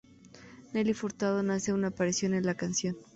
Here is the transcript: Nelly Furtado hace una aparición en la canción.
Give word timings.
Nelly 0.73 0.95
Furtado 0.95 1.41
hace 1.53 1.73
una 1.73 1.89
aparición 1.89 2.33
en 2.33 2.47
la 2.47 2.55
canción. 2.55 2.97